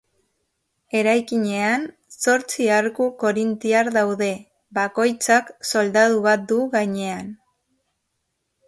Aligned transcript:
Eraikinean 1.01 1.85
zortzi 2.15 2.67
arku 2.77 3.11
korintiar 3.25 3.93
daude, 3.99 4.31
bakoitzak 4.79 5.53
soldadu 5.75 6.27
bat 6.29 6.51
du 6.55 6.61
gainean. 6.77 7.31